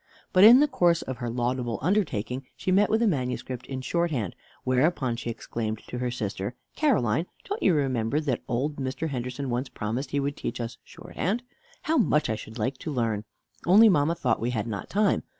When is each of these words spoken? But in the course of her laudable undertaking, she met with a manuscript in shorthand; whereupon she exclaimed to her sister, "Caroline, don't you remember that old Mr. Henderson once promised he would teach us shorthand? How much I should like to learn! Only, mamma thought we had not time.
But 0.33 0.43
in 0.43 0.61
the 0.61 0.67
course 0.67 1.03
of 1.03 1.17
her 1.17 1.29
laudable 1.29 1.77
undertaking, 1.83 2.47
she 2.57 2.71
met 2.71 2.89
with 2.89 3.03
a 3.03 3.07
manuscript 3.07 3.67
in 3.67 3.81
shorthand; 3.81 4.35
whereupon 4.63 5.15
she 5.15 5.29
exclaimed 5.29 5.79
to 5.89 5.99
her 5.99 6.09
sister, 6.09 6.55
"Caroline, 6.75 7.27
don't 7.45 7.61
you 7.61 7.75
remember 7.75 8.19
that 8.19 8.41
old 8.47 8.77
Mr. 8.77 9.09
Henderson 9.09 9.51
once 9.51 9.69
promised 9.69 10.09
he 10.09 10.19
would 10.19 10.35
teach 10.35 10.59
us 10.59 10.79
shorthand? 10.83 11.43
How 11.83 11.99
much 11.99 12.31
I 12.31 12.35
should 12.35 12.57
like 12.57 12.79
to 12.79 12.91
learn! 12.91 13.25
Only, 13.67 13.89
mamma 13.89 14.15
thought 14.15 14.41
we 14.41 14.49
had 14.49 14.65
not 14.65 14.89
time. 14.89 15.21